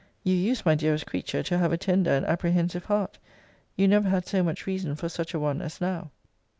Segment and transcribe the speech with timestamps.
[0.23, 3.19] You used, my dearest creature, to have a tender and apprehensive heart.
[3.75, 6.09] You never had so much reason for such a one as now.